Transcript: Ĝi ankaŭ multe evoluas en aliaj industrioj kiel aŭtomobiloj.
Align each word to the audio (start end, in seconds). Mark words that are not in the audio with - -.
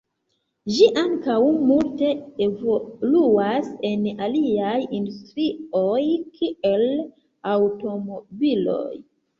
Ĝi 0.75 0.85
ankaŭ 1.01 1.35
multe 1.71 2.09
evoluas 2.47 3.69
en 3.93 4.09
aliaj 4.29 4.75
industrioj 5.01 6.03
kiel 6.41 6.89
aŭtomobiloj. 7.57 8.95